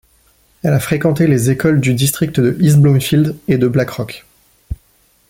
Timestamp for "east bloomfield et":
2.59-3.59